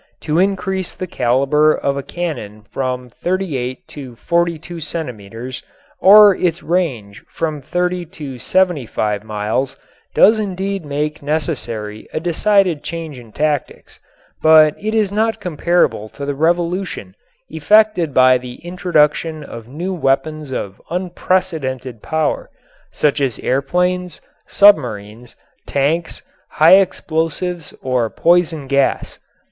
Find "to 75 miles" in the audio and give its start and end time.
8.07-9.77